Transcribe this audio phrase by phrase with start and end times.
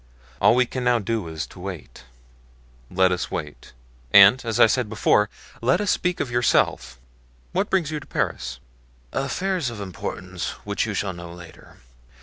[0.41, 2.05] All we can now do is to wait.
[2.89, 3.73] Let us wait;
[4.11, 5.29] and, as I said before,
[5.61, 6.97] let us speak of yourself.
[7.51, 8.59] What brings you to Paris?"
[9.13, 11.77] "Affairs of importance which you shall know later.